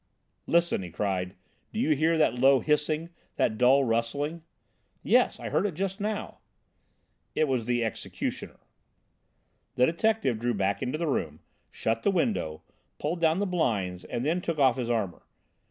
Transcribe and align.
"Listen!" 0.47 0.81
he 0.81 0.89
cried. 0.89 1.35
"Do 1.71 1.79
you 1.79 1.91
hear 1.95 2.17
that 2.17 2.33
low 2.39 2.59
hissing, 2.59 3.11
that 3.35 3.59
dull 3.59 3.83
rustling?" 3.83 4.41
"Yes. 5.03 5.39
I 5.39 5.49
heard 5.49 5.67
it 5.67 5.75
just 5.75 5.99
now." 6.01 6.39
"It 7.35 7.47
was 7.47 7.65
the 7.65 7.83
'executioner.'" 7.85 8.61
The 9.75 9.85
detective 9.85 10.39
drew 10.39 10.55
back 10.55 10.81
into 10.81 10.97
the 10.97 11.05
room, 11.05 11.41
shut 11.69 12.01
the 12.01 12.09
window, 12.09 12.63
pulled 12.97 13.21
down 13.21 13.37
the 13.37 13.45
blinds, 13.45 14.03
and 14.03 14.25
then 14.25 14.41
took 14.41 14.57
off 14.57 14.77
his 14.77 14.89
armour. 14.89 15.21